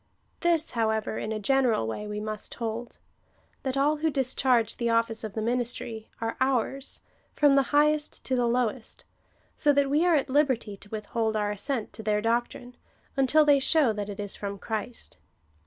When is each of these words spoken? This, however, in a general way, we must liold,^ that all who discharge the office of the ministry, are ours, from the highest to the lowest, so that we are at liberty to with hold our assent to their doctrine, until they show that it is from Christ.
This, 0.39 0.71
however, 0.71 1.19
in 1.19 1.31
a 1.31 1.37
general 1.39 1.85
way, 1.85 2.07
we 2.07 2.19
must 2.19 2.53
liold,^ 2.53 2.97
that 3.61 3.77
all 3.77 3.97
who 3.97 4.09
discharge 4.09 4.77
the 4.77 4.89
office 4.89 5.23
of 5.23 5.33
the 5.35 5.43
ministry, 5.43 6.09
are 6.19 6.37
ours, 6.41 7.01
from 7.35 7.53
the 7.53 7.61
highest 7.69 8.23
to 8.23 8.35
the 8.35 8.47
lowest, 8.47 9.05
so 9.55 9.71
that 9.73 9.91
we 9.91 10.03
are 10.03 10.15
at 10.15 10.27
liberty 10.27 10.75
to 10.77 10.89
with 10.89 11.05
hold 11.05 11.35
our 11.35 11.51
assent 11.51 11.93
to 11.93 12.01
their 12.01 12.19
doctrine, 12.19 12.75
until 13.15 13.45
they 13.45 13.59
show 13.59 13.93
that 13.93 14.09
it 14.09 14.19
is 14.19 14.35
from 14.35 14.57
Christ. 14.57 15.19